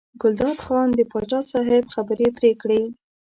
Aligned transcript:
ګلداد 0.21 0.57
خان 0.65 0.87
د 0.95 0.99
پاچا 1.11 1.39
صاحب 1.51 1.83
خبرې 1.93 2.27
پرې 2.37 2.51
کړې. 2.61 2.81